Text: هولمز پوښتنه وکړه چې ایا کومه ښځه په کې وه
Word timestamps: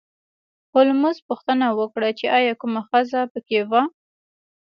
هولمز 0.73 1.17
پوښتنه 1.27 1.67
وکړه 1.79 2.09
چې 2.19 2.25
ایا 2.37 2.53
کومه 2.61 2.81
ښځه 2.89 3.19
په 3.31 3.39
کې 3.47 3.59
وه 3.69 3.81